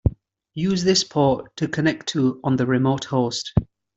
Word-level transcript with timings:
Use 0.55 0.83
this 0.83 1.03
port 1.03 1.55
to 1.57 1.67
connect 1.67 2.07
to 2.09 2.39
on 2.43 2.55
the 2.55 2.65
remote 2.65 3.05
host. 3.05 3.53